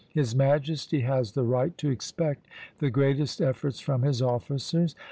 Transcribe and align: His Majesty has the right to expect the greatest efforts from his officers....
His 0.09 0.33
Majesty 0.33 1.01
has 1.01 1.33
the 1.33 1.43
right 1.43 1.77
to 1.77 1.91
expect 1.91 2.47
the 2.79 2.89
greatest 2.89 3.39
efforts 3.39 3.79
from 3.79 4.01
his 4.01 4.19
officers.... 4.19 4.95